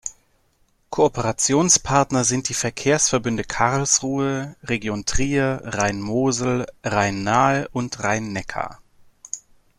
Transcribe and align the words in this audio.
Kooperationspartner 0.89 2.23
sind 2.23 2.49
die 2.49 2.55
Verkehrsverbünde 2.55 3.43
Karlsruhe, 3.43 4.55
Region 4.63 5.05
Trier, 5.05 5.61
Rhein-Mosel, 5.63 6.65
Rhein-Nahe 6.83 7.67
und 7.71 8.03
Rhein-Neckar. 8.03 8.81